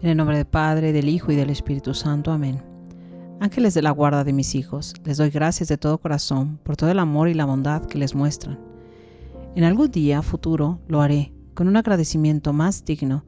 [0.00, 2.30] En el nombre del Padre, del Hijo y del Espíritu Santo.
[2.30, 2.62] Amén.
[3.40, 6.88] Ángeles de la guarda de mis hijos, les doy gracias de todo corazón por todo
[6.92, 8.60] el amor y la bondad que les muestran.
[9.56, 13.24] En algún día futuro lo haré con un agradecimiento más digno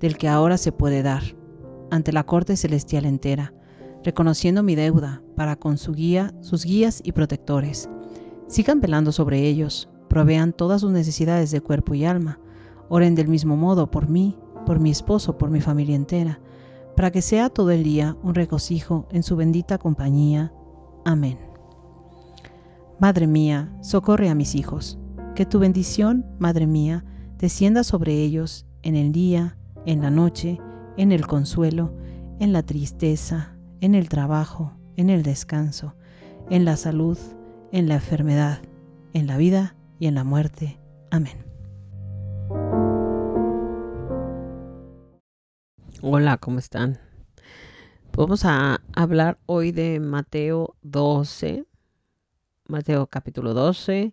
[0.00, 1.22] del que ahora se puede dar
[1.90, 3.52] ante la corte celestial entera,
[4.02, 7.90] reconociendo mi deuda para con su guía, sus guías y protectores.
[8.48, 12.40] Sigan velando sobre ellos, provean todas sus necesidades de cuerpo y alma,
[12.88, 16.40] oren del mismo modo por mí por mi esposo, por mi familia entera,
[16.96, 20.52] para que sea todo el día un regocijo en su bendita compañía.
[21.04, 21.38] Amén.
[22.98, 24.98] Madre mía, socorre a mis hijos.
[25.34, 27.04] Que tu bendición, Madre mía,
[27.38, 30.60] descienda sobre ellos en el día, en la noche,
[30.96, 31.92] en el consuelo,
[32.38, 35.94] en la tristeza, en el trabajo, en el descanso,
[36.50, 37.18] en la salud,
[37.72, 38.60] en la enfermedad,
[39.12, 40.78] en la vida y en la muerte.
[41.10, 41.53] Amén.
[46.06, 46.98] Hola, ¿cómo están?
[48.14, 51.64] Vamos a hablar hoy de Mateo 12,
[52.68, 54.12] Mateo capítulo 12,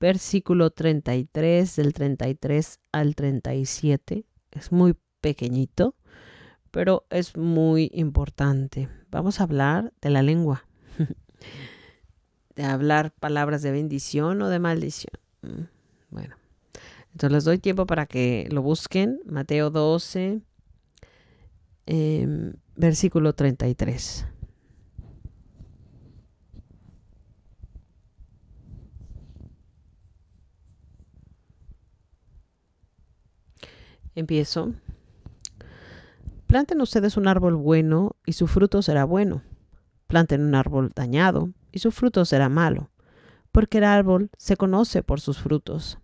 [0.00, 4.26] versículo 33, del 33 al 37.
[4.50, 5.94] Es muy pequeñito,
[6.72, 8.88] pero es muy importante.
[9.12, 10.66] Vamos a hablar de la lengua,
[12.56, 15.14] de hablar palabras de bendición o de maldición.
[15.42, 15.68] Mm,
[16.10, 16.34] bueno,
[17.12, 19.20] entonces les doy tiempo para que lo busquen.
[19.24, 20.42] Mateo 12
[21.86, 24.26] Em, versículo 33.
[34.14, 34.72] Empiezo.
[36.46, 39.42] Planten ustedes un árbol bueno y su fruto será bueno.
[40.06, 42.90] Planten un árbol dañado y su fruto será malo,
[43.50, 45.98] porque el árbol se conoce por sus frutos.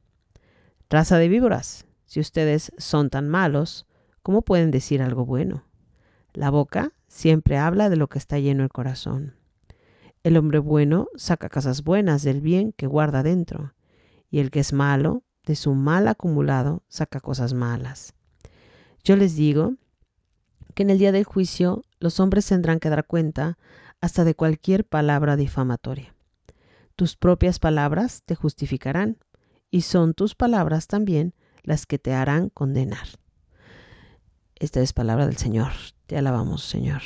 [0.89, 3.87] Raza de víboras, si ustedes son tan malos,
[4.23, 5.68] ¿cómo pueden decir algo bueno?
[6.33, 9.35] La boca siempre habla de lo que está lleno el corazón.
[10.23, 13.75] El hombre bueno saca cosas buenas del bien que guarda dentro,
[14.31, 18.15] y el que es malo, de su mal acumulado, saca cosas malas.
[19.03, 19.75] Yo les digo
[20.75, 23.57] que en el día del juicio los hombres tendrán que dar cuenta
[24.01, 26.15] hasta de cualquier palabra difamatoria.
[26.95, 29.19] Tus propias palabras te justificarán,
[29.71, 33.07] y son tus palabras también las que te harán condenar.
[34.57, 35.73] Esta es palabra del Señor.
[36.09, 37.03] Te alabamos, Señor.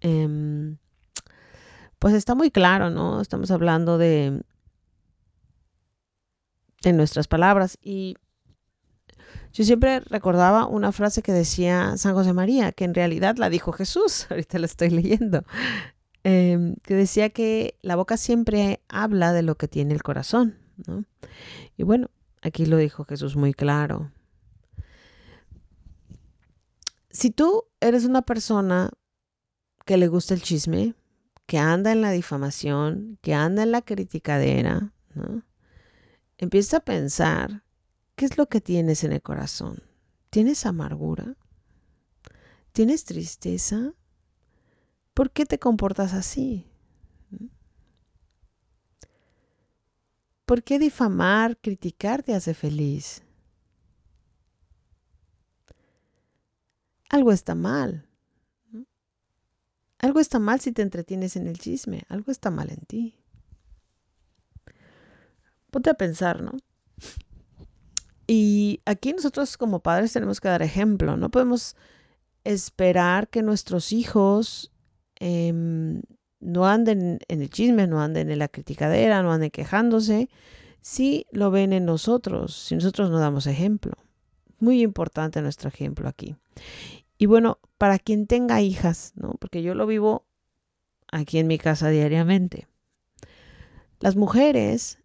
[0.00, 0.78] Em,
[1.98, 3.20] pues está muy claro, ¿no?
[3.20, 4.44] Estamos hablando de,
[6.82, 8.16] de nuestras palabras y
[9.52, 13.72] yo siempre recordaba una frase que decía San José María, que en realidad la dijo
[13.72, 15.42] Jesús, ahorita la estoy leyendo,
[16.22, 20.56] em, que decía que la boca siempre habla de lo que tiene el corazón,
[20.86, 21.04] ¿no?
[21.76, 22.08] Y bueno,
[22.40, 24.12] aquí lo dijo Jesús muy claro
[27.10, 28.90] si tú eres una persona
[29.84, 30.94] que le gusta el chisme,
[31.46, 34.92] que anda en la difamación, que anda en la criticadera,
[36.36, 37.64] empieza a pensar,
[38.16, 39.82] ¿qué es lo que tienes en el corazón?
[40.30, 41.36] ¿Tienes amargura?
[42.72, 43.94] ¿Tienes tristeza?
[45.14, 46.66] ¿Por qué te comportas así?
[50.44, 53.22] ¿Por qué difamar, criticar te hace feliz?
[57.08, 58.06] Algo está mal.
[59.98, 63.16] Algo está mal si te entretienes en el chisme, algo está mal en ti.
[65.70, 66.52] Ponte a pensar, ¿no?
[68.26, 71.74] Y aquí nosotros como padres tenemos que dar ejemplo, no podemos
[72.44, 74.70] esperar que nuestros hijos
[75.16, 76.02] em,
[76.38, 80.28] no anden en el chisme, no anden en la criticadera, no anden quejándose,
[80.80, 83.94] si lo ven en nosotros, si nosotros no damos ejemplo.
[84.60, 86.36] Muy importante nuestro ejemplo aquí.
[87.18, 89.34] Y bueno, para quien tenga hijas, ¿no?
[89.40, 90.24] Porque yo lo vivo
[91.10, 92.68] aquí en mi casa diariamente.
[94.00, 94.98] Las mujeres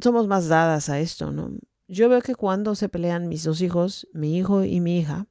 [0.00, 1.50] somos más dadas a esto, ¿no?
[1.88, 5.26] Yo veo que cuando se pelean mis dos hijos, mi hijo y mi hija,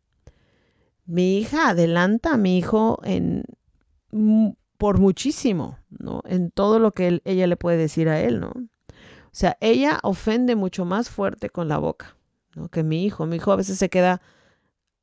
[1.06, 3.44] mi hija adelanta a mi hijo en
[4.78, 6.22] por muchísimo, ¿no?
[6.26, 8.50] En todo lo que ella le puede decir a él, ¿no?
[8.50, 12.18] O sea, ella ofende mucho más fuerte con la boca,
[12.56, 12.70] ¿no?
[12.70, 13.26] Que mi hijo.
[13.26, 14.22] Mi hijo a veces se queda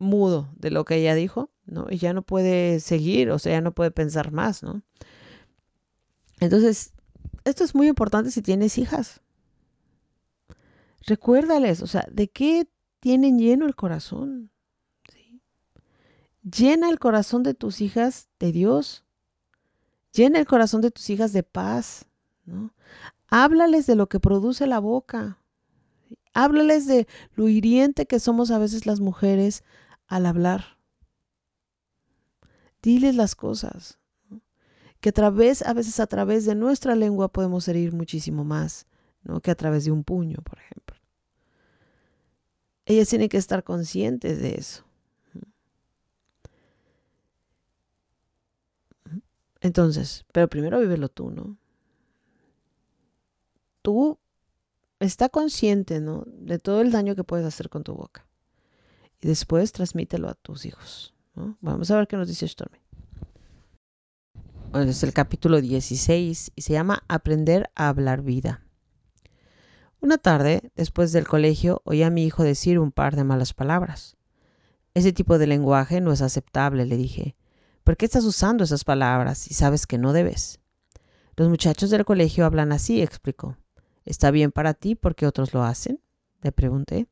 [0.02, 1.86] mudo de lo que ella dijo, ¿no?
[1.88, 4.82] Y ya no puede seguir, o sea, ya no puede pensar más, ¿no?
[6.40, 6.92] Entonces,
[7.44, 9.20] esto es muy importante si tienes hijas.
[11.06, 12.68] Recuérdales, o sea, ¿de qué
[13.00, 14.50] tienen lleno el corazón?
[16.42, 19.04] Llena el corazón de tus hijas de Dios.
[20.12, 22.06] Llena el corazón de tus hijas de paz,
[22.44, 22.74] ¿no?
[23.28, 25.38] Háblales de lo que produce la boca.
[26.34, 29.62] Háblales de lo hiriente que somos a veces las mujeres
[30.12, 30.78] al hablar,
[32.82, 33.98] Diles las cosas.
[35.00, 38.86] Que a través, a veces a través de nuestra lengua podemos herir muchísimo más,
[39.22, 39.40] ¿no?
[39.40, 40.96] Que a través de un puño, por ejemplo.
[42.86, 44.84] Ellas tienen que estar conscientes de eso.
[49.60, 51.56] Entonces, pero primero vívelo tú, ¿no?
[53.82, 54.18] Tú
[54.98, 56.24] está consciente, ¿no?
[56.26, 58.26] De todo el daño que puedes hacer con tu boca.
[59.22, 61.14] Y después transmítelo a tus hijos.
[61.60, 62.78] Vamos a ver qué nos dice Stormy.
[64.72, 68.66] Bueno, es el capítulo 16 y se llama Aprender a hablar vida.
[70.00, 74.16] Una tarde, después del colegio, oí a mi hijo decir un par de malas palabras.
[74.94, 77.36] Ese tipo de lenguaje no es aceptable, le dije.
[77.84, 80.58] ¿Por qué estás usando esas palabras si sabes que no debes?
[81.36, 83.56] Los muchachos del colegio hablan así, explicó.
[84.04, 86.00] ¿Está bien para ti porque otros lo hacen?
[86.42, 87.06] Le pregunté.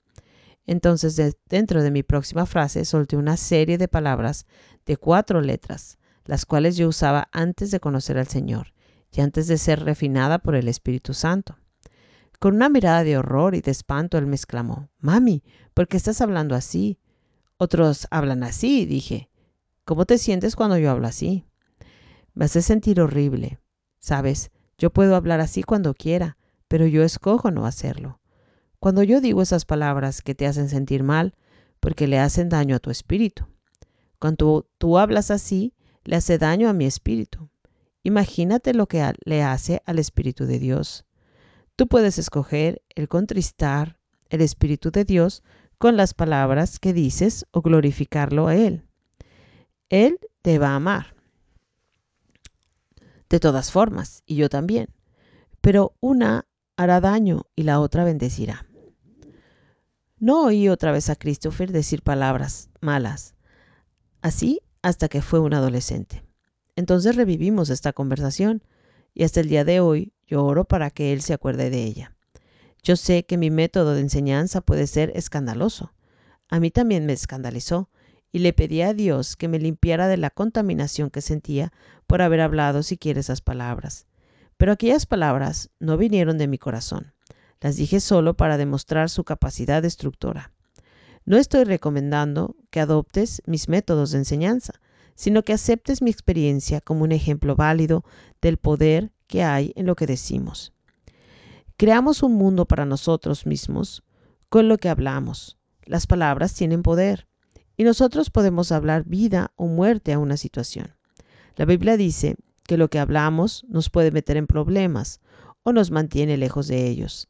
[0.67, 4.47] Entonces, dentro de mi próxima frase, solté una serie de palabras
[4.87, 8.73] de cuatro letras, las cuales yo usaba antes de conocer al Señor
[9.11, 11.57] y antes de ser refinada por el Espíritu Santo.
[12.39, 15.43] Con una mirada de horror y de espanto, él me exclamó, Mami,
[15.75, 16.99] ¿por qué estás hablando así?
[17.59, 19.29] Otros hablan así, dije.
[19.85, 21.45] ¿Cómo te sientes cuando yo hablo así?
[22.33, 23.59] Me hace sentir horrible.
[23.99, 28.20] Sabes, yo puedo hablar así cuando quiera, pero yo escojo no hacerlo.
[28.81, 31.35] Cuando yo digo esas palabras que te hacen sentir mal,
[31.79, 33.47] porque le hacen daño a tu espíritu.
[34.19, 35.75] Cuando tú hablas así,
[36.05, 37.51] le hace daño a mi espíritu.
[38.03, 41.05] Imagínate lo que le hace al Espíritu de Dios.
[41.77, 43.99] Tú puedes escoger el contristar
[44.31, 45.43] el Espíritu de Dios
[45.79, 48.87] con las palabras que dices o glorificarlo a Él.
[49.89, 51.15] Él te va a amar.
[53.29, 54.89] De todas formas, y yo también.
[55.61, 56.47] Pero una
[56.77, 58.70] hará daño y la otra bendecirá.
[60.23, 63.35] No oí otra vez a Christopher decir palabras malas,
[64.21, 66.23] así hasta que fue un adolescente.
[66.77, 68.63] Entonces revivimos esta conversación
[69.15, 72.15] y hasta el día de hoy yo oro para que él se acuerde de ella.
[72.83, 75.95] Yo sé que mi método de enseñanza puede ser escandaloso.
[76.51, 77.89] A mí también me escandalizó
[78.31, 81.73] y le pedí a Dios que me limpiara de la contaminación que sentía
[82.07, 84.07] por haber hablado siquiera esas palabras.
[84.59, 87.15] Pero aquellas palabras no vinieron de mi corazón.
[87.61, 90.53] Las dije solo para demostrar su capacidad destructora.
[91.25, 94.81] No estoy recomendando que adoptes mis métodos de enseñanza,
[95.15, 98.05] sino que aceptes mi experiencia como un ejemplo válido
[98.41, 100.73] del poder que hay en lo que decimos.
[101.77, 104.03] Creamos un mundo para nosotros mismos
[104.49, 105.59] con lo que hablamos.
[105.85, 107.27] Las palabras tienen poder
[107.77, 110.95] y nosotros podemos hablar vida o muerte a una situación.
[111.57, 115.21] La Biblia dice que lo que hablamos nos puede meter en problemas
[115.63, 117.29] o nos mantiene lejos de ellos.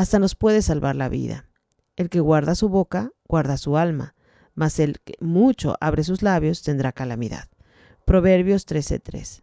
[0.00, 1.44] Hasta nos puede salvar la vida.
[1.94, 4.14] El que guarda su boca, guarda su alma,
[4.54, 7.50] mas el que mucho abre sus labios tendrá calamidad.
[8.06, 9.42] Proverbios 13:3.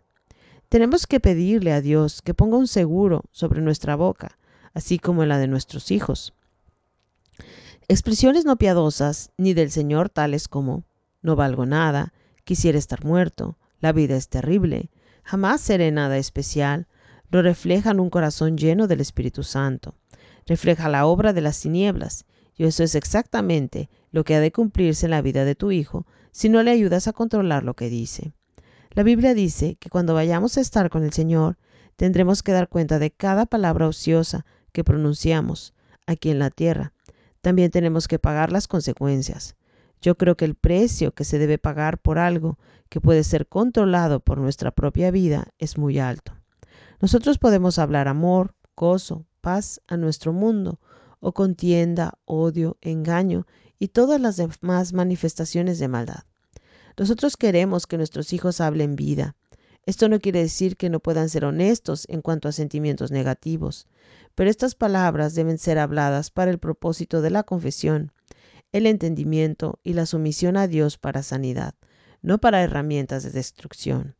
[0.67, 4.39] Tenemos que pedirle a Dios que ponga un seguro sobre nuestra boca,
[4.73, 6.33] así como en la de nuestros hijos.
[7.87, 10.85] Expresiones no piadosas ni del Señor tales como
[11.21, 12.13] no valgo nada,
[12.45, 14.89] quisiera estar muerto, la vida es terrible,
[15.21, 16.87] jamás seré nada especial,
[17.29, 19.93] lo reflejan un corazón lleno del Espíritu Santo.
[20.47, 25.05] Refleja la obra de las tinieblas, y eso es exactamente lo que ha de cumplirse
[25.05, 28.33] en la vida de tu hijo si no le ayudas a controlar lo que dice.
[28.91, 31.57] La Biblia dice que cuando vayamos a estar con el Señor,
[31.97, 35.75] tendremos que dar cuenta de cada palabra ociosa que pronunciamos
[36.07, 36.93] aquí en la tierra,
[37.41, 39.55] también tenemos que pagar las consecuencias.
[40.01, 42.57] Yo creo que el precio que se debe pagar por algo
[42.89, 46.33] que puede ser controlado por nuestra propia vida es muy alto.
[46.99, 50.79] Nosotros podemos hablar amor, gozo, paz a nuestro mundo,
[51.19, 53.47] o contienda, odio, engaño
[53.79, 56.23] y todas las demás manifestaciones de maldad.
[56.97, 59.35] Nosotros queremos que nuestros hijos hablen vida.
[59.85, 63.87] Esto no quiere decir que no puedan ser honestos en cuanto a sentimientos negativos,
[64.35, 68.11] pero estas palabras deben ser habladas para el propósito de la confesión,
[68.73, 71.73] el entendimiento y la sumisión a Dios para sanidad,
[72.21, 74.16] no para herramientas de destrucción.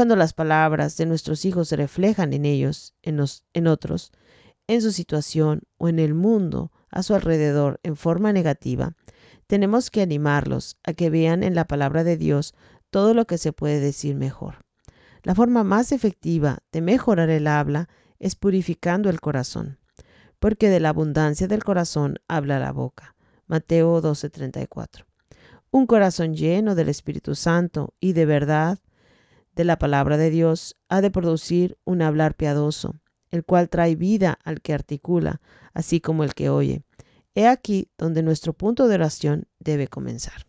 [0.00, 4.12] Cuando las palabras de nuestros hijos se reflejan en ellos, en, en otros,
[4.66, 8.96] en su situación o en el mundo a su alrededor en forma negativa,
[9.46, 12.54] tenemos que animarlos a que vean en la palabra de Dios
[12.88, 14.64] todo lo que se puede decir mejor.
[15.22, 19.80] La forma más efectiva de mejorar el habla es purificando el corazón,
[20.38, 23.16] porque de la abundancia del corazón habla la boca.
[23.48, 25.04] Mateo 12:34.
[25.70, 28.78] Un corazón lleno del Espíritu Santo y de verdad
[29.60, 32.98] de la palabra de Dios ha de producir un hablar piadoso,
[33.30, 35.42] el cual trae vida al que articula,
[35.74, 36.82] así como el que oye.
[37.34, 40.46] He aquí donde nuestro punto de oración debe comenzar.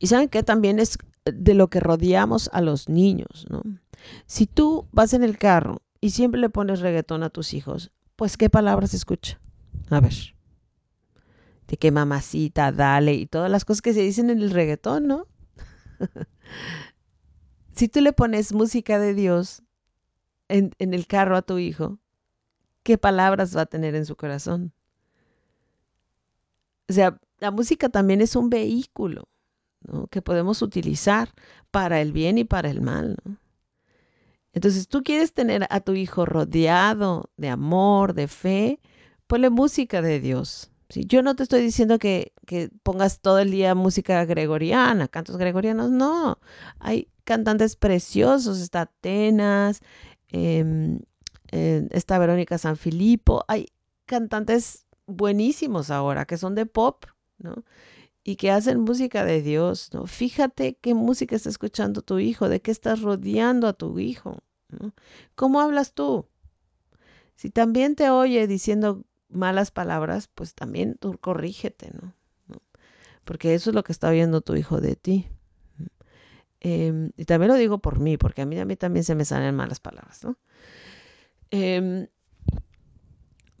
[0.00, 3.62] Y saben que también es de lo que rodeamos a los niños, ¿no?
[4.26, 8.36] Si tú vas en el carro y siempre le pones reggaetón a tus hijos, pues
[8.36, 9.40] ¿qué palabras escucha?
[9.88, 10.34] A ver.
[11.68, 15.28] De qué mamacita, dale y todas las cosas que se dicen en el reggaetón, ¿no?
[17.74, 19.62] si tú le pones música de Dios
[20.48, 21.98] en, el carro a tu hijo,
[22.82, 24.72] ¿qué palabras va a tener en su corazón?
[26.88, 29.28] O sea, la música también es un vehículo
[30.10, 31.32] que podemos utilizar
[31.70, 33.16] para el bien y para el mal.
[34.52, 38.80] Entonces, tú quieres tener a tu hijo rodeado de amor, de fe,
[39.26, 40.71] ponle música de Dios.
[40.94, 42.32] Yo no te estoy diciendo que,
[42.82, 46.38] pongas todo el día música gregoriana, cantos gregorianos, no.
[46.78, 49.80] Hay cantantes preciosos, está Atenas,
[50.28, 51.00] em,
[51.52, 53.66] eh, está Verónica San Filipo, hay
[54.06, 57.04] cantantes buenísimos ahora que son de pop,
[57.38, 57.64] ¿no?
[58.24, 60.06] y que hacen música de Dios, ¿no?
[60.06, 64.38] Fíjate qué música está escuchando tu hijo, de qué estás rodeando a tu hijo.
[65.34, 66.26] ¿Cómo hablas tú?
[67.34, 72.14] Si también te oye diciendo malas palabras, pues también tú corrígete, ¿no?
[73.24, 75.28] Porque eso es lo que está oyendo tu hijo de ti.
[76.60, 79.24] Em, y también lo digo por mí, porque a mí, a mí también se me
[79.24, 80.36] salen malas palabras, ¿no?
[81.50, 82.06] Em,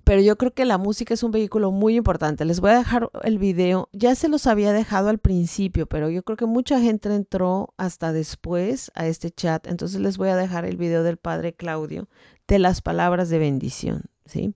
[0.04, 2.44] pero yo creo que la música es un vehículo muy importante.
[2.44, 3.88] Les voy a dejar el video.
[3.92, 8.12] Ya se los había dejado al principio, pero yo creo que mucha gente entró hasta
[8.12, 9.66] después a este chat.
[9.66, 12.08] Entonces les voy a dejar el video del padre Claudio
[12.48, 14.02] de las palabras de bendición.
[14.26, 14.54] ¿sí?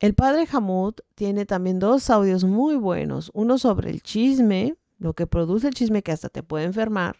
[0.00, 3.32] El padre Hamud tiene también dos audios muy buenos.
[3.34, 7.16] Uno sobre el chisme, lo que produce el chisme que hasta te puede enfermar.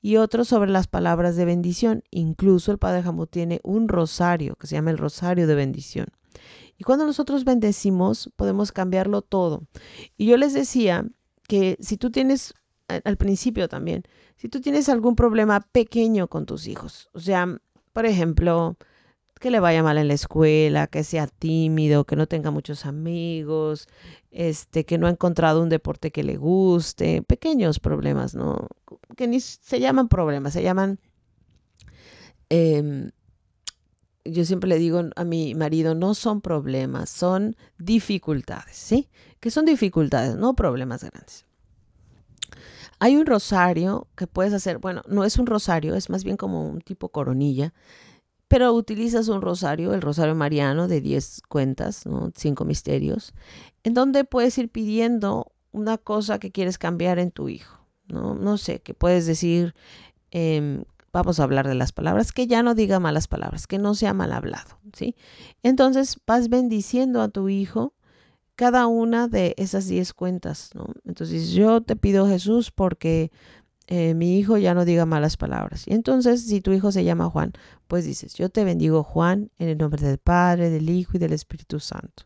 [0.00, 2.04] Y otro sobre las palabras de bendición.
[2.12, 6.06] Incluso el padre Hamud tiene un rosario que se llama el rosario de bendición.
[6.78, 9.64] Y cuando nosotros bendecimos, podemos cambiarlo todo.
[10.16, 11.04] Y yo les decía
[11.48, 12.54] que si tú tienes,
[12.86, 14.04] al principio también,
[14.36, 17.60] si tú tienes algún problema pequeño con tus hijos, o sea,
[17.92, 18.76] por ejemplo,
[19.40, 23.88] que le vaya mal en la escuela, que sea tímido, que no tenga muchos amigos,
[24.30, 28.68] este, que no ha encontrado un deporte que le guste, pequeños problemas, ¿no?
[29.16, 30.98] Que ni se llaman problemas, se llaman
[32.50, 33.10] eh,
[34.24, 39.10] yo siempre le digo a mi marido, no son problemas, son dificultades, ¿sí?
[39.40, 41.44] Que son dificultades, no problemas grandes.
[43.00, 46.66] Hay un rosario que puedes hacer, bueno, no es un rosario, es más bien como
[46.66, 47.74] un tipo coronilla,
[48.54, 52.30] pero utilizas un rosario, el rosario mariano de 10 cuentas, ¿no?
[52.36, 53.34] 5 misterios,
[53.82, 58.56] en donde puedes ir pidiendo una cosa que quieres cambiar en tu hijo, ¿no?
[58.56, 59.74] Sé, que puedes decir,
[60.30, 63.96] eh, vamos a hablar de las palabras, que ya no diga malas palabras, que no
[63.96, 65.16] sea mal hablado, ¿sí?
[65.64, 67.92] Entonces vas bendiciendo a tu hijo
[68.54, 70.86] cada una de esas diez cuentas, ¿no?
[71.04, 73.32] Entonces yo te pido Jesús porque
[73.86, 75.86] eh, mi hijo ya no diga malas palabras.
[75.86, 77.52] Y entonces si tu hijo se llama Juan,
[77.86, 81.32] pues dices, yo te bendigo Juan en el nombre del Padre, del Hijo y del
[81.32, 82.24] Espíritu Santo.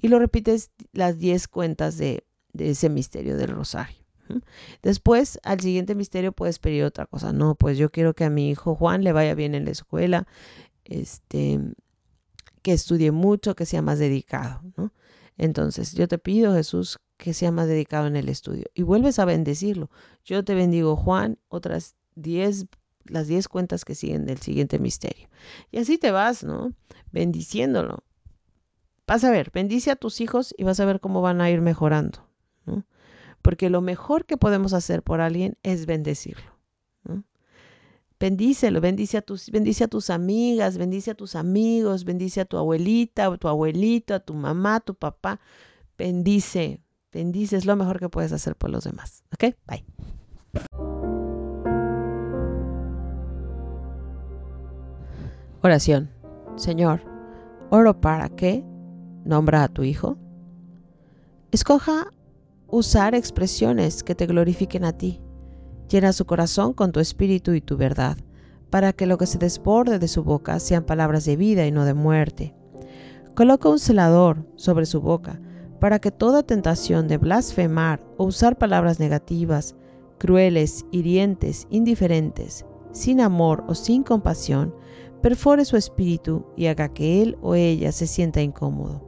[0.00, 4.02] Y lo repites las diez cuentas de, de ese misterio del rosario.
[4.82, 7.32] Después, al siguiente misterio puedes pedir otra cosa.
[7.32, 10.26] No, pues yo quiero que a mi hijo Juan le vaya bien en la escuela,
[10.84, 11.60] este,
[12.62, 14.92] que estudie mucho, que sea más dedicado, ¿no?
[15.42, 18.66] Entonces, yo te pido, Jesús, que sea más dedicado en el estudio.
[18.74, 19.90] Y vuelves a bendecirlo.
[20.24, 22.66] Yo te bendigo, Juan, otras 10,
[23.06, 25.28] las 10 cuentas que siguen del siguiente misterio.
[25.72, 26.72] Y así te vas, ¿no?
[27.10, 28.04] Bendiciéndolo.
[29.04, 31.60] Vas a ver, bendice a tus hijos y vas a ver cómo van a ir
[31.60, 32.24] mejorando,
[32.64, 32.86] ¿no?
[33.42, 36.51] porque lo mejor que podemos hacer por alguien es bendecirlo.
[38.22, 42.56] Bendícelo, bendice a, tus, bendice a tus amigas, bendice a tus amigos, bendice a tu
[42.56, 45.40] abuelita, a tu abuelito, a tu mamá, a tu papá.
[45.98, 46.80] Bendice,
[47.12, 49.24] bendice, es lo mejor que puedes hacer por los demás.
[49.34, 49.56] ¿Ok?
[49.66, 49.84] Bye.
[55.62, 56.08] Oración.
[56.54, 57.02] Señor,
[57.70, 58.64] oro para que
[59.24, 60.16] nombra a tu hijo.
[61.50, 62.06] Escoja
[62.68, 65.20] usar expresiones que te glorifiquen a ti.
[65.92, 68.16] Llena su corazón con tu espíritu y tu verdad,
[68.70, 71.84] para que lo que se desborde de su boca sean palabras de vida y no
[71.84, 72.54] de muerte.
[73.34, 75.38] Coloca un celador sobre su boca,
[75.80, 79.76] para que toda tentación de blasfemar o usar palabras negativas,
[80.18, 84.74] crueles, hirientes, indiferentes, sin amor o sin compasión,
[85.20, 89.04] perfore su espíritu y haga que él o ella se sienta incómodo.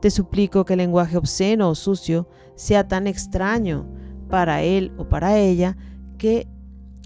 [0.00, 3.86] Te suplico que el lenguaje obsceno o sucio sea tan extraño
[4.28, 5.76] para él o para ella
[6.20, 6.46] que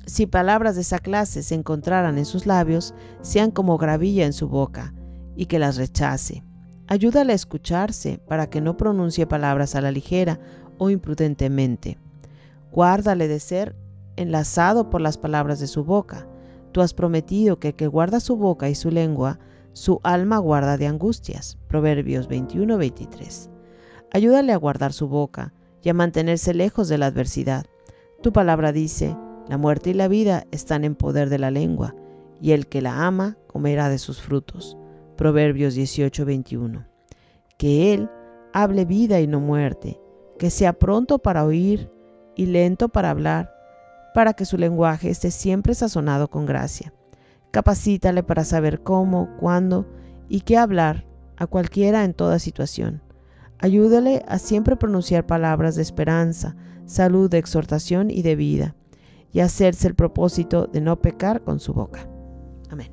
[0.07, 4.49] si palabras de esa clase se encontraran en sus labios, sean como gravilla en su
[4.49, 4.93] boca
[5.37, 6.43] y que las rechace.
[6.89, 10.41] Ayúdale a escucharse para que no pronuncie palabras a la ligera
[10.79, 11.97] o imprudentemente.
[12.73, 13.77] guárdale de ser
[14.17, 16.27] enlazado por las palabras de su boca.
[16.73, 19.39] Tú has prometido que el que guarda su boca y su lengua,
[19.75, 21.57] su alma guarda de angustias.
[21.69, 23.49] Proverbios 21-23.
[24.13, 27.65] Ayúdale a guardar su boca y a mantenerse lejos de la adversidad.
[28.25, 29.15] Tu palabra dice,
[29.51, 31.95] la muerte y la vida están en poder de la lengua,
[32.41, 34.79] y el que la ama comerá de sus frutos.
[35.15, 36.87] Proverbios 18:21.
[37.59, 38.09] Que Él
[38.55, 40.01] hable vida y no muerte,
[40.39, 41.91] que sea pronto para oír
[42.35, 43.53] y lento para hablar,
[44.15, 46.95] para que su lenguaje esté siempre sazonado con gracia.
[47.51, 49.87] Capacítale para saber cómo, cuándo
[50.31, 51.05] y qué hablar
[51.37, 53.03] a cualquiera en toda situación.
[53.59, 58.75] Ayúdale a siempre pronunciar palabras de esperanza, salud, de exhortación y de vida,
[59.33, 62.09] y hacerse el propósito de no pecar con su boca.
[62.71, 62.91] Amén.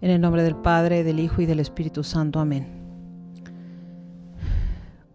[0.00, 2.40] En el nombre del Padre, del Hijo y del Espíritu Santo.
[2.40, 2.82] Amén.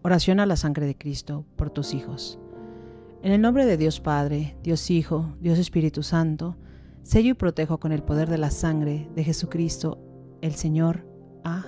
[0.02, 2.38] Oración a la sangre de Cristo por tus hijos.
[3.22, 6.56] En el nombre de Dios Padre, Dios Hijo, Dios Espíritu Santo,
[7.02, 9.98] sello y protejo con el poder de la sangre de Jesucristo,
[10.40, 11.06] el Señor,
[11.44, 11.64] a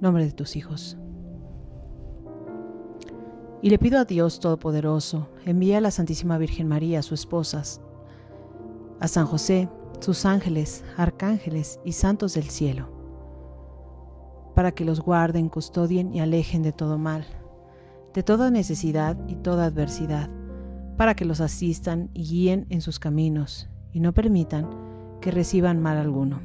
[0.00, 0.96] nombre de tus hijos.
[3.60, 7.62] Y le pido a Dios Todopoderoso, envíe a la Santísima Virgen María, su esposa,
[9.00, 9.68] a San José,
[10.00, 12.88] sus ángeles, arcángeles y santos del cielo,
[14.54, 17.26] para que los guarden, custodien y alejen de todo mal,
[18.14, 20.30] de toda necesidad y toda adversidad,
[20.98, 24.68] para que los asistan y guíen en sus caminos y no permitan
[25.22, 26.42] que reciban mal alguno.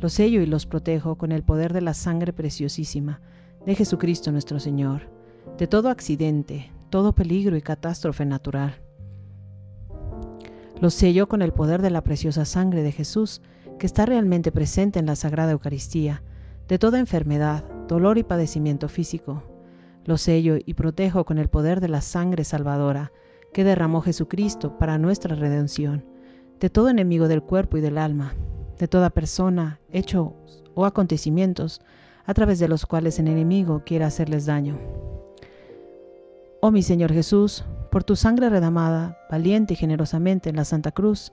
[0.00, 3.20] Los sello y los protejo con el poder de la sangre preciosísima
[3.66, 5.10] de Jesucristo nuestro Señor,
[5.58, 8.80] de todo accidente, todo peligro y catástrofe natural
[10.80, 13.40] lo sello con el poder de la preciosa sangre de Jesús,
[13.78, 16.22] que está realmente presente en la Sagrada Eucaristía,
[16.68, 19.42] de toda enfermedad, dolor y padecimiento físico.
[20.04, 23.12] Lo sello y protejo con el poder de la sangre salvadora
[23.54, 26.04] que derramó Jesucristo para nuestra redención,
[26.60, 28.34] de todo enemigo del cuerpo y del alma,
[28.78, 30.34] de toda persona, hecho
[30.74, 31.80] o acontecimientos
[32.26, 34.76] a través de los cuales el enemigo quiera hacerles daño.
[36.60, 41.32] Oh mi Señor Jesús, por tu sangre redamada, valiente y generosamente en la Santa Cruz,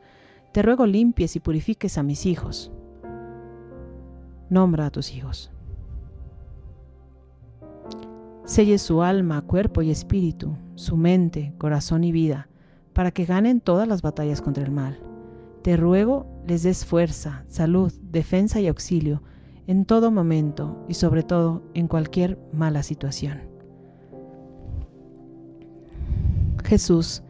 [0.52, 2.72] te ruego limpies y purifiques a mis hijos.
[4.50, 5.50] Nombra a tus hijos.
[8.46, 12.50] Selle su alma, cuerpo y espíritu, su mente, corazón y vida,
[12.94, 15.00] para que ganen todas las batallas contra el mal.
[15.62, 19.22] Te ruego les des fuerza, salud, defensa y auxilio
[19.68, 23.40] en todo momento y sobre todo en cualquier mala situación.
[26.64, 27.22] Jesús,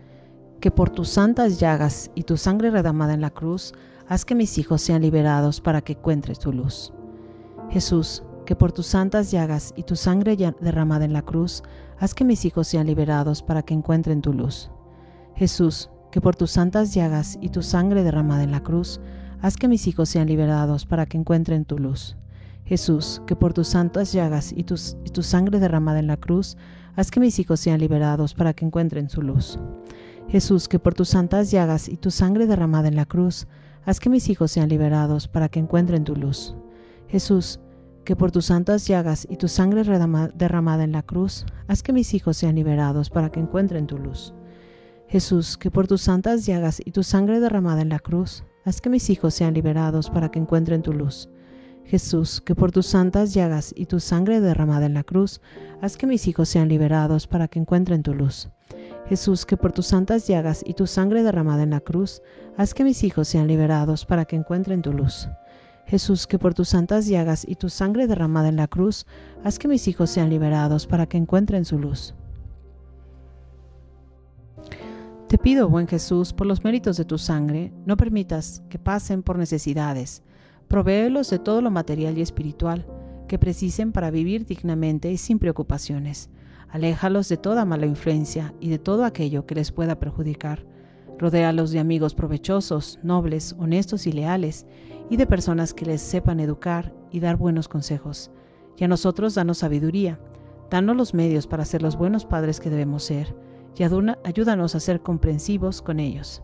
[0.60, 3.74] que por tus santas llagas y tu sangre redamada en la cruz,
[4.08, 6.94] haz que mis hijos sean liberados para que encuentres tu luz.
[7.70, 11.64] Jesús, que por tus santas llagas y tu sangre derramada en la cruz,
[12.00, 14.72] haz que mis hijos sean liberados para que encuentren tu luz.
[15.36, 19.00] Jesús, que por tus santas llagas y tu sangre derramada en la cruz,
[19.42, 22.18] haz que mis hijos sean liberados para que encuentren tu luz.
[22.66, 26.58] Jesús, que por tus santas llagas y, y tu sangre derramada en la cruz,
[26.96, 29.58] Haz que mis hijos sean liberados para que encuentren su luz.
[30.28, 33.48] Jesús, que por tus santas llagas y tu sangre derramada en la cruz,
[33.86, 36.56] haz que mis hijos sean liberados para que encuentren tu luz.
[37.08, 37.60] Jesús,
[38.06, 42.14] que por tus santas llagas y tu sangre derramada en la cruz, haz que mis
[42.14, 44.34] hijos sean liberados para que encuentren tu luz.
[45.08, 48.90] Jesús, que por tus santas llagas y tu sangre derramada en la cruz, haz que
[48.90, 51.30] mis hijos sean liberados para que encuentren tu luz.
[51.86, 55.42] Jesús, que por tus santas llagas y tu sangre derramada en la cruz,
[55.82, 58.50] haz que mis hijos sean liberados para que encuentren tu luz.
[59.08, 62.22] Jesús, que por tus santas llagas y tu sangre derramada en la cruz,
[62.58, 65.28] haz que mis hijos sean liberados para que encuentren tu luz.
[65.92, 69.06] Jesús, que por tus santas llagas y tu sangre derramada en la cruz,
[69.44, 72.16] haz que mis hijos sean liberados para que encuentren su luz.
[75.28, 79.38] Te pido, buen Jesús, por los méritos de tu sangre, no permitas que pasen por
[79.38, 80.24] necesidades,
[80.72, 82.86] Provéelos de todo lo material y espiritual
[83.28, 86.30] que precisen para vivir dignamente y sin preocupaciones.
[86.70, 90.66] Aléjalos de toda mala influencia y de todo aquello que les pueda perjudicar.
[91.20, 94.66] Rodéalos de amigos provechosos, nobles, honestos y leales,
[95.12, 98.32] y de personas que les sepan educar y dar buenos consejos.
[98.78, 100.18] Y a nosotros danos sabiduría,
[100.70, 103.36] danos los medios para ser los buenos padres que debemos ser,
[103.78, 106.42] y ayúdanos a ser comprensivos con ellos.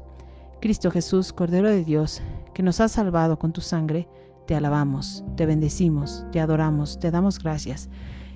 [0.60, 2.22] Cristo Jesús, Cordero de Dios,
[2.54, 4.10] que nos has salvado con tu sangre,
[4.48, 7.90] te alabamos, te bendecimos, te adoramos, te damos gracias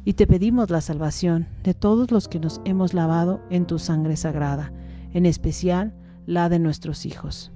[0.06, 4.16] y te pedimos la salvación de todos los que nos hemos lavado en tu sangre
[4.16, 4.72] sagrada,
[5.12, 5.94] en especial
[6.26, 7.52] la de nuestros hijos.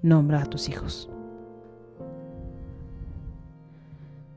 [0.00, 1.10] Nombra a tus hijos.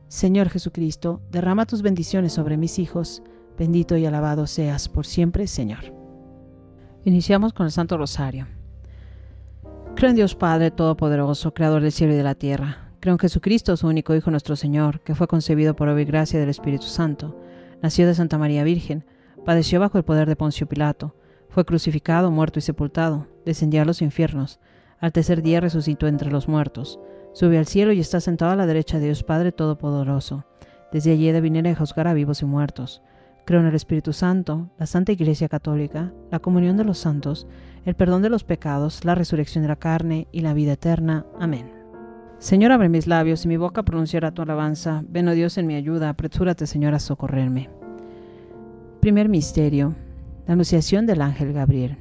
[0.09, 3.21] Señor Jesucristo, derrama tus bendiciones sobre mis hijos.
[3.59, 5.93] Bendito y alabado seas por siempre, Señor.
[7.05, 8.47] Iniciamos con el Santo Rosario.
[9.95, 12.89] Creo en Dios Padre Todopoderoso, Creador del cielo y de la tierra.
[12.99, 16.39] Creo en Jesucristo, su único Hijo nuestro Señor, que fue concebido por obra y gracia
[16.39, 17.39] del Espíritu Santo.
[17.83, 19.05] Nació de Santa María Virgen,
[19.45, 21.15] padeció bajo el poder de Poncio Pilato,
[21.49, 24.59] fue crucificado, muerto y sepultado, descendió a los infiernos.
[24.99, 26.99] Al tercer día resucitó entre los muertos
[27.33, 30.45] Sube al cielo y está sentado a la derecha de Dios Padre Todopoderoso.
[30.91, 33.01] Desde allí de venir a juzgar a vivos y muertos.
[33.45, 37.47] Creo en el Espíritu Santo, la Santa Iglesia Católica, la comunión de los santos,
[37.85, 41.25] el perdón de los pecados, la resurrección de la carne y la vida eterna.
[41.39, 41.71] Amén.
[42.39, 45.03] Señor, abre mis labios y mi boca pronunciará tu alabanza.
[45.09, 46.09] Ven, oh Dios, en mi ayuda.
[46.09, 47.69] Apresúrate, Señor, a socorrerme.
[49.01, 49.95] Primer misterio.
[50.47, 51.97] La anunciación del ángel Gabriel.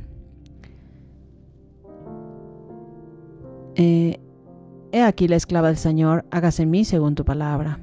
[3.75, 4.21] Eh,
[4.91, 7.79] He aquí la esclava del Señor, hágase en mí según tu palabra.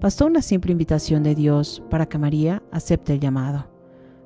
[0.00, 3.68] Bastó una simple invitación de Dios para que María acepte el llamado.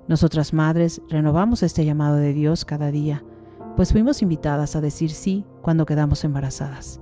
[0.08, 3.24] Nosotras madres renovamos este llamado de Dios cada día,
[3.76, 7.00] pues fuimos invitadas a decir sí cuando quedamos embarazadas.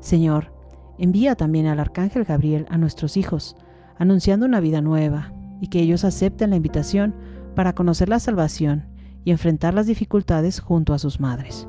[0.00, 0.52] Señor,
[0.98, 3.54] envía también al Arcángel Gabriel a nuestros hijos,
[3.96, 7.14] anunciando una vida nueva, y que ellos acepten la invitación
[7.54, 8.88] para conocer la salvación
[9.24, 11.68] y enfrentar las dificultades junto a sus madres.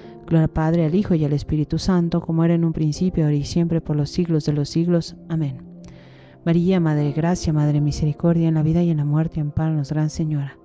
[0.31, 3.35] Gloria al Padre, al Hijo y al Espíritu Santo, como era en un principio, ahora
[3.35, 5.17] y siempre, por los siglos de los siglos.
[5.27, 5.61] Amén.
[6.45, 10.09] María, Madre Gracia, Madre de Misericordia, en la vida y en la muerte, amparanos, Gran
[10.09, 10.57] Señora.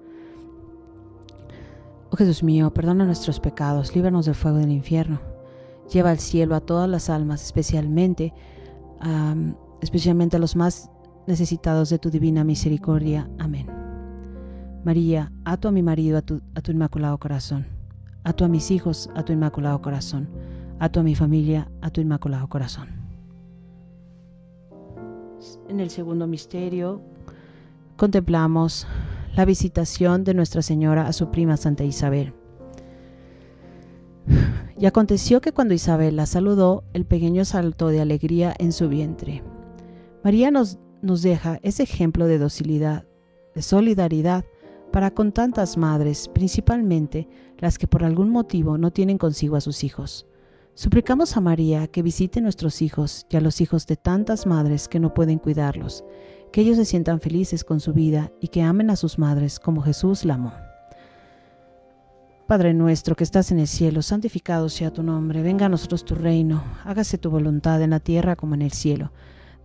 [2.13, 5.21] Oh Jesús mío, perdona nuestros pecados, líbranos del fuego del infierno.
[5.93, 8.33] Lleva al cielo a todas las almas, especialmente,
[9.83, 10.93] especialmente a los más
[11.27, 13.29] necesitados de tu divina misericordia.
[13.41, 13.67] Amén.
[14.85, 17.76] María, ato a mi marido a tu, a tu inmaculado corazón
[18.27, 20.29] Ato a mis hijos a tu inmaculado corazón.
[20.81, 22.89] Ato a mi familia a tu inmaculado corazón.
[25.69, 27.01] En el segundo misterio
[27.97, 28.85] contemplamos
[29.37, 32.35] la visitación de Nuestra Señora a su prima Santa Isabel.
[34.77, 39.45] Y aconteció que cuando Isabel la saludó, el pequeño saltó de alegría en su vientre.
[40.25, 43.07] María nos, nos deja ese ejemplo de docilidad,
[43.55, 44.45] de solidaridad
[44.93, 49.85] para con tantas madres, principalmente las que por algún motivo no tienen consigo a sus
[49.85, 50.27] hijos.
[50.75, 55.01] Suplicamos a María que visite nuestros hijos y a los hijos de tantas madres que
[55.01, 56.05] no pueden cuidarlos,
[56.53, 59.81] que ellos se sientan felices con su vida y que amen a sus madres como
[59.81, 60.53] Jesús la amó.
[62.47, 66.15] Padre nuestro que estás en el cielo, santificado sea tu nombre, venga a nosotros tu
[66.15, 69.11] reino, hágase tu voluntad en la tierra como en el cielo.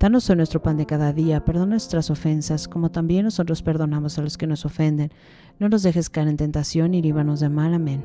[0.01, 4.23] Danos hoy nuestro pan de cada día, perdona nuestras ofensas, como también nosotros perdonamos a
[4.23, 5.11] los que nos ofenden.
[5.59, 7.75] No nos dejes caer en tentación y líbanos de mal.
[7.75, 8.03] Amén.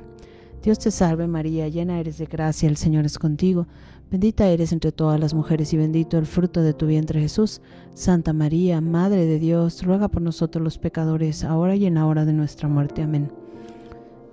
[0.62, 3.66] Dios te salve María, llena eres de gracia, el Señor es contigo.
[4.10, 7.62] Bendita eres entre todas las mujeres y bendito el fruto de tu vientre Jesús.
[7.94, 12.26] Santa María, Madre de Dios, ruega por nosotros los pecadores, ahora y en la hora
[12.26, 13.04] de nuestra muerte.
[13.04, 13.30] Amén.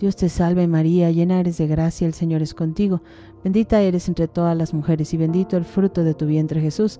[0.04, 3.02] Dios te salve María, llena eres de gracia, el Señor es contigo.
[3.42, 7.00] Bendita eres entre todas las mujeres y bendito el fruto de tu vientre Jesús.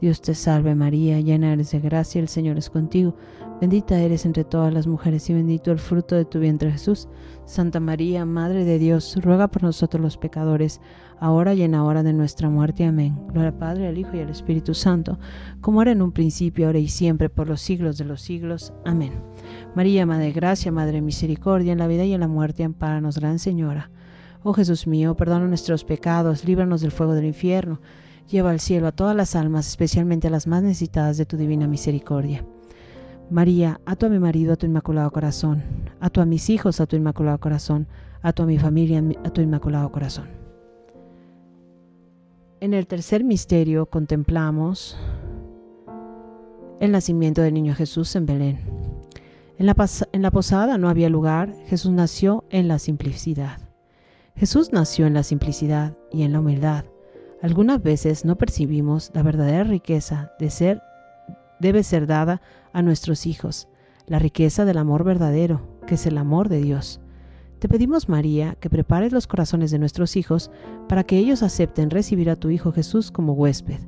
[0.00, 3.14] Dios te salve María, llena eres de gracia, el Señor es contigo,
[3.60, 7.06] bendita eres entre todas las mujeres y bendito el fruto de tu vientre Jesús.
[7.44, 10.80] Santa María, Madre de Dios, ruega por nosotros los pecadores,
[11.18, 12.84] ahora y en la hora de nuestra muerte.
[12.84, 13.14] Amén.
[13.28, 15.18] Gloria al Padre, al Hijo y al Espíritu Santo,
[15.60, 18.72] como era en un principio, ahora y siempre, por los siglos de los siglos.
[18.86, 19.12] Amén.
[19.74, 23.18] María, Madre de Gracia, Madre de Misericordia, en la vida y en la muerte, amparanos,
[23.18, 23.90] Gran Señora.
[24.42, 27.80] Oh Jesús mío, perdona nuestros pecados, líbranos del fuego del infierno,
[28.30, 31.66] lleva al cielo a todas las almas, especialmente a las más necesitadas de tu divina
[31.66, 32.44] misericordia.
[33.30, 35.62] María, a tu a mi marido, a tu inmaculado corazón,
[36.00, 37.86] a tu a mis hijos, a tu inmaculado corazón,
[38.22, 40.28] a tu a mi familia, a tu inmaculado corazón.
[42.60, 44.98] En el tercer misterio contemplamos
[46.80, 48.58] el nacimiento del niño Jesús en Belén.
[49.58, 49.76] En la,
[50.12, 53.60] en la, posada no había lugar, Jesús nació en la simplicidad.
[54.34, 56.84] Jesús nació en la simplicidad y en la humildad.
[57.42, 60.82] Algunas veces no percibimos la verdadera riqueza de ser
[61.60, 62.40] debe ser dada
[62.72, 63.68] a nuestros hijos,
[64.06, 67.00] la riqueza del amor verdadero, que es el amor de Dios.
[67.60, 70.50] Te pedimos, María, que prepares los corazones de nuestros hijos
[70.88, 73.78] para que ellos acepten recibir a tu Hijo Jesús como huésped,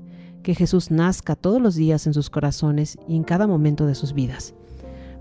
[0.43, 4.13] que Jesús nazca todos los días en sus corazones y en cada momento de sus
[4.13, 4.55] vidas.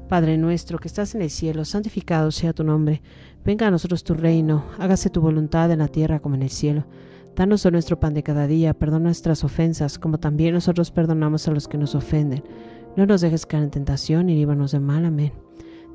[0.09, 3.01] Padre nuestro que estás en el cielo, santificado sea tu nombre,
[3.45, 6.83] venga a nosotros tu reino, hágase tu voluntad en la tierra como en el cielo.
[7.35, 11.67] Danos nuestro pan de cada día, perdona nuestras ofensas, como también nosotros perdonamos a los
[11.67, 12.43] que nos ofenden.
[12.97, 15.05] No nos dejes caer en tentación y líbranos de mal.
[15.05, 15.31] Amén.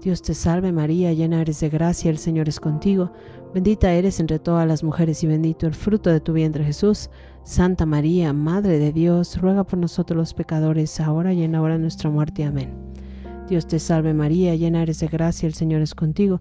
[0.03, 3.13] Dios te salve María, llena eres de gracia, el Señor es contigo,
[3.53, 7.11] bendita eres entre todas las mujeres y bendito el fruto de tu vientre Jesús.
[7.45, 11.75] Santa María, Madre de Dios, ruega por nosotros los pecadores, ahora y en la hora
[11.75, 12.45] de nuestra muerte.
[12.45, 12.73] Amén.
[13.49, 16.41] Dios te salve María, llena eres de gracia, el Señor es contigo,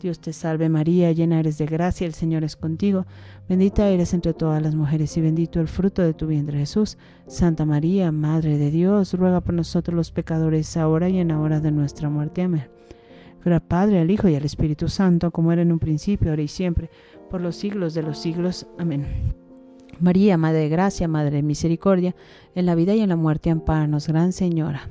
[0.00, 3.06] Dios te salve María, llena eres de gracia, el Señor es contigo.
[3.48, 6.98] Bendita eres entre todas las mujeres y bendito el fruto de tu vientre Jesús.
[7.26, 11.60] Santa María, Madre de Dios, ruega por nosotros los pecadores, ahora y en la hora
[11.60, 12.42] de nuestra muerte.
[12.42, 12.68] Amén.
[13.42, 16.42] Gloria al Padre, al Hijo y al Espíritu Santo, como era en un principio, ahora
[16.42, 16.90] y siempre,
[17.30, 18.66] por los siglos de los siglos.
[18.78, 19.34] Amén.
[20.00, 22.14] María, Madre de Gracia, Madre de Misericordia,
[22.54, 24.88] en la vida y en la muerte, amparanos, Gran Señora.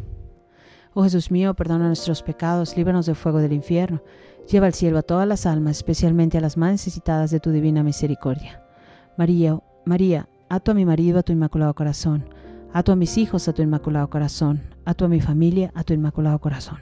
[0.94, 4.04] Oh Jesús mío, perdona nuestros pecados, líbranos del fuego del infierno,
[4.50, 7.84] lleva al cielo a todas las almas, especialmente a las más necesitadas de tu divina
[7.84, 8.64] misericordia.
[9.18, 12.26] María, María, ato a mi marido a tu inmaculado corazón,
[12.74, 16.40] ato a mis hijos a tu inmaculado corazón, ato a mi familia a tu inmaculado
[16.40, 16.80] corazón.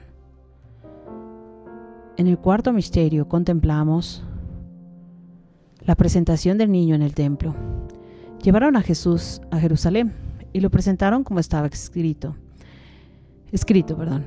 [2.16, 4.22] En el cuarto misterio contemplamos
[5.80, 7.54] la presentación del niño en el templo.
[8.42, 10.12] Llevaron a Jesús a Jerusalén
[10.52, 12.36] y lo presentaron como estaba escrito.
[13.52, 14.24] Escrito, perdón.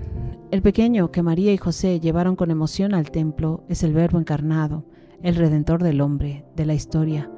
[0.51, 4.85] El pequeño que María y José llevaron con emoción al templo es el Verbo encarnado,
[5.23, 7.31] el Redentor del hombre, de la historia.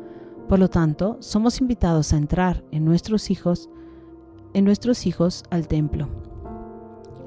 [0.49, 3.69] Por lo tanto, somos invitados a entrar en nuestros hijos,
[4.53, 6.09] en nuestros hijos al templo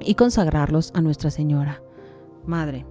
[0.00, 1.82] y consagrarlos a Nuestra Señora.
[2.44, 2.84] Madre,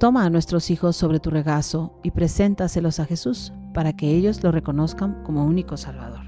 [0.00, 4.50] toma a nuestros hijos sobre tu regazo y preséntaselos a Jesús para que ellos lo
[4.50, 6.27] reconozcan como único Salvador.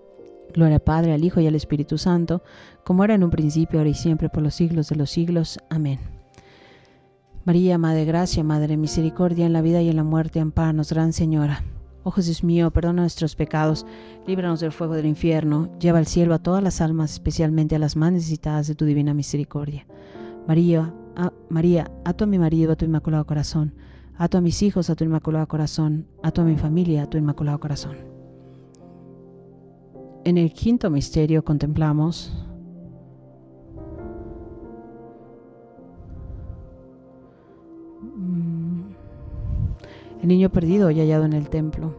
[0.51, 2.43] Gloria al Padre, al Hijo y al Espíritu Santo,
[2.83, 5.59] como era en un principio, ahora y siempre, por los siglos de los siglos.
[5.69, 5.99] Amén.
[7.43, 11.63] María, Madre Gracia, Madre Misericordia, en la vida y en la muerte, amparanos, Gran Señora.
[12.03, 13.85] Oh Jesús mío, perdona nuestros pecados,
[14.25, 17.95] líbranos del fuego del infierno, lleva al cielo a todas las almas, especialmente a las
[17.95, 19.85] más necesitadas de tu divina misericordia.
[20.47, 20.93] María,
[21.49, 23.75] María, ato a mi marido a tu inmaculado corazón,
[24.17, 27.59] ato a mis hijos a tu inmaculado corazón, ato a mi familia a tu inmaculado
[27.59, 28.10] corazón.
[30.23, 32.31] En el quinto misterio contemplamos
[38.01, 38.81] mm,
[40.21, 41.95] el niño perdido y hallado en el templo.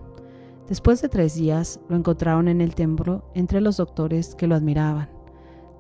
[0.69, 5.09] Después de tres días lo encontraron en el templo entre los doctores que lo admiraban.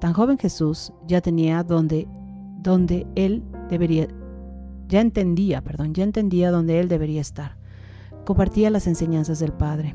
[0.01, 2.09] Tan joven Jesús ya tenía donde,
[2.61, 4.09] donde él debería,
[4.89, 7.57] ya entendía, perdón, ya entendía donde él debería estar.
[8.25, 9.95] Compartía las enseñanzas del Padre.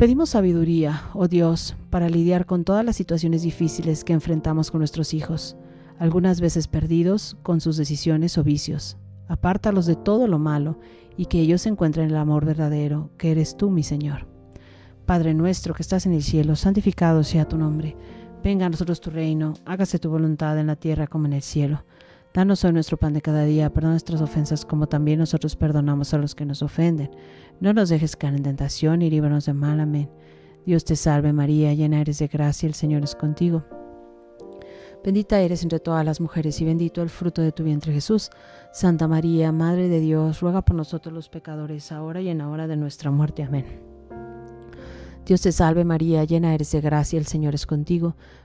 [0.00, 5.12] Pedimos sabiduría, oh Dios, para lidiar con todas las situaciones difíciles que enfrentamos con nuestros
[5.12, 5.58] hijos,
[5.98, 8.96] algunas veces perdidos con sus decisiones o vicios.
[9.28, 10.78] Apártalos de todo lo malo
[11.18, 14.26] y que ellos encuentren el amor verdadero, que eres tú, mi Señor.
[15.04, 17.94] Padre nuestro que estás en el cielo, santificado sea tu nombre.
[18.42, 21.84] Venga a nosotros tu reino, hágase tu voluntad en la tierra como en el cielo.
[22.32, 26.18] Danos hoy nuestro pan de cada día, perdona nuestras ofensas como también nosotros perdonamos a
[26.18, 27.10] los que nos ofenden.
[27.58, 29.80] No nos dejes caer en tentación y líbranos de mal.
[29.80, 30.08] Amén.
[30.64, 33.64] Dios te salve María, llena eres de gracia, el Señor es contigo.
[35.02, 38.30] Bendita eres entre todas las mujeres y bendito el fruto de tu vientre Jesús.
[38.72, 42.68] Santa María, Madre de Dios, ruega por nosotros los pecadores, ahora y en la hora
[42.68, 43.42] de nuestra muerte.
[43.42, 43.90] Amén.
[45.26, 48.16] Dios te salve María, llena eres de gracia, el Señor es contigo,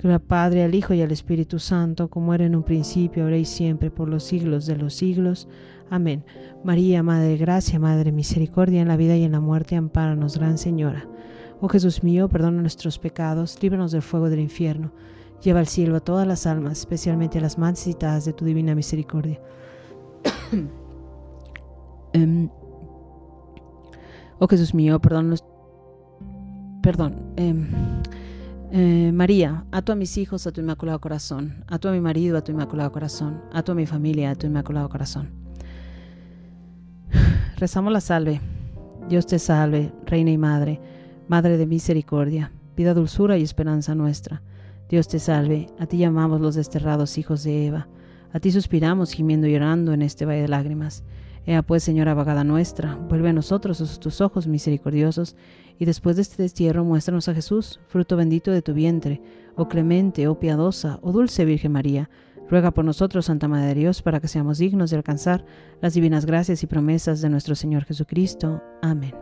[0.00, 3.36] Gloria al Padre, al Hijo y al Espíritu Santo, como era en un principio, ahora
[3.36, 5.46] y siempre, por los siglos de los siglos.
[5.90, 6.24] Amén.
[6.64, 10.38] María, Madre de Gracia, Madre de Misericordia, en la vida y en la muerte, ampáranos,
[10.38, 11.06] Gran Señora.
[11.60, 14.90] Oh Jesús mío, perdona nuestros pecados, líbranos del fuego del infierno,
[15.42, 18.74] lleva al cielo a todas las almas, especialmente a las más necesitadas de tu divina
[18.74, 19.38] misericordia.
[22.12, 22.48] Em,
[24.40, 25.36] oh Jesús mío, perdona
[26.82, 27.14] Perdón.
[27.36, 27.68] Em,
[28.72, 32.42] eh, María, ato a mis hijos a tu inmaculado corazón, ato a mi marido a
[32.42, 35.30] tu inmaculado corazón, ato a mi familia a tu inmaculado corazón.
[37.56, 38.40] Rezamos la salve.
[39.08, 40.80] Dios te salve, Reina y Madre,
[41.26, 44.40] Madre de misericordia, vida, dulzura y esperanza nuestra.
[44.88, 47.88] Dios te salve, a ti llamamos los desterrados hijos de Eva,
[48.32, 51.02] a ti suspiramos gimiendo y llorando en este valle de lágrimas.
[51.46, 55.36] Ea pues, Señora abogada nuestra, vuelve a nosotros tus ojos misericordiosos,
[55.78, 59.22] y después de este destierro muéstranos a Jesús, fruto bendito de tu vientre,
[59.56, 62.10] oh clemente, oh piadosa, oh dulce Virgen María.
[62.50, 65.44] Ruega por nosotros, Santa Madre de Dios, para que seamos dignos de alcanzar
[65.80, 68.60] las divinas gracias y promesas de nuestro Señor Jesucristo.
[68.82, 69.14] Amén.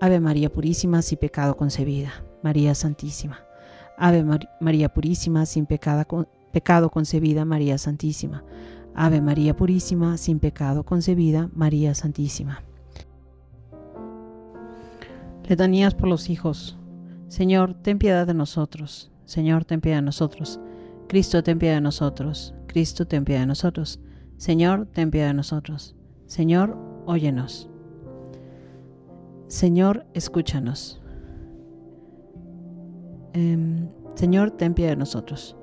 [0.00, 2.12] Ave María Purísima, sin pecado concebida.
[2.42, 3.40] María Santísima.
[3.96, 4.24] Ave
[4.60, 7.44] María Purísima, sin pecado concebida.
[7.44, 8.44] María Santísima.
[8.94, 12.62] Ave María Purísima, sin pecado concebida, María Santísima.
[15.48, 16.78] Letanías por los hijos.
[17.28, 19.10] Señor, ten piedad de nosotros.
[19.24, 20.60] Señor, ten piedad de nosotros.
[21.08, 22.54] Cristo, ten piedad de nosotros.
[22.66, 24.00] Cristo, ten piedad de nosotros.
[24.36, 25.94] Señor, ten piedad de nosotros.
[26.26, 26.76] Señor,
[27.06, 27.68] óyenos.
[29.48, 31.02] Señor, escúchanos.
[33.34, 35.56] Em, Señor, ten piedad de nosotros.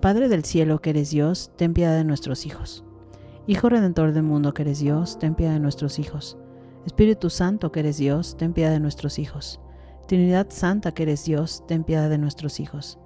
[0.00, 2.82] Padre del cielo que eres Dios, ten piedad de nuestros hijos.
[3.46, 6.38] Hijo Redentor del mundo que eres Dios, ten piedad de nuestros hijos.
[6.86, 9.60] Espíritu Santo que eres Dios, ten piedad de nuestros hijos.
[10.08, 12.98] Trinidad Santa que eres Dios, ten piedad de nuestros hijos.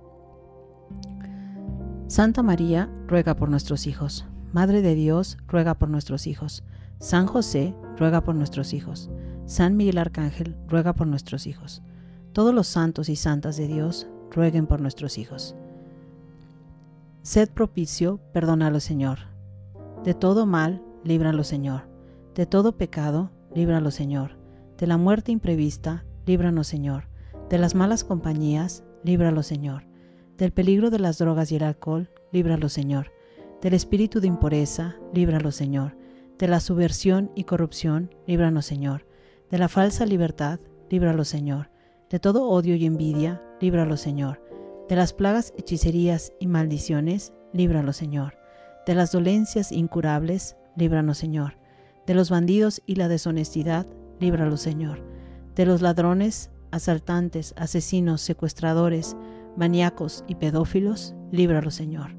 [2.06, 4.24] Santa María, ruega por nuestros hijos.
[4.52, 6.62] Madre de Dios, ruega por nuestros hijos.
[7.00, 9.10] San José, ruega por nuestros hijos.
[9.46, 11.82] San Miguel Arcángel, ruega por nuestros hijos.
[12.32, 15.56] Todos los santos y santas de Dios, rueguen por nuestros hijos.
[17.24, 19.20] Sed propicio, perdónalo Señor.
[20.04, 21.88] De todo mal, líbralo Señor.
[22.34, 24.36] De todo pecado, líbralo Señor.
[24.76, 27.08] De la muerte imprevista, líbranos Señor.
[27.48, 29.84] De las malas compañías, líbralo Señor.
[30.36, 33.10] Del peligro de las drogas y el alcohol, líbralo Señor.
[33.62, 35.96] Del espíritu de impureza, líbralo Señor.
[36.38, 39.06] De la subversión y corrupción, líbranos Señor.
[39.50, 40.60] De la falsa libertad,
[40.90, 41.70] líbralo Señor.
[42.10, 44.44] De todo odio y envidia, líbralo Señor
[44.88, 48.36] de las plagas, hechicerías y maldiciones, líbranos Señor.
[48.86, 51.56] De las dolencias incurables, líbranos Señor.
[52.06, 53.86] De los bandidos y la deshonestidad,
[54.20, 55.02] líbralos Señor.
[55.54, 59.16] De los ladrones, asaltantes, asesinos, secuestradores,
[59.56, 62.14] maníacos y pedófilos, líbralos Señor.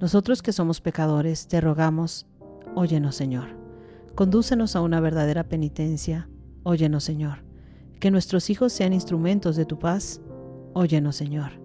[0.00, 2.26] Nosotros que somos pecadores, te rogamos,
[2.74, 3.58] óyenos Señor.
[4.14, 6.30] Condúcenos a una verdadera penitencia,
[6.62, 7.44] óyenos Señor.
[8.00, 10.22] Que nuestros hijos sean instrumentos de tu paz,
[10.72, 11.60] óyenos Señor.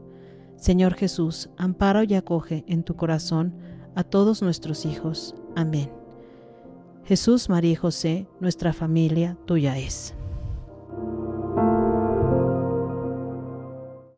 [0.58, 3.54] Señor Jesús, ampara y acoge en tu corazón
[3.96, 5.36] a todos nuestros hijos.
[5.56, 5.90] Amén.
[7.06, 10.16] Jesús, María y José, nuestra familia tuya es.